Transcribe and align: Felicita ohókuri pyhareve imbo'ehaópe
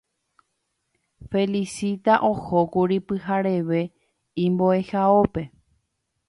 Felicita 1.29 2.13
ohókuri 2.29 2.97
pyhareve 3.07 3.81
imbo'ehaópe 4.45 5.43